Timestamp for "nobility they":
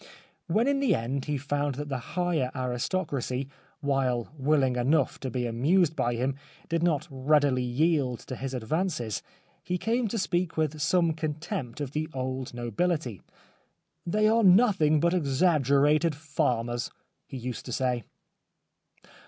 12.51-14.27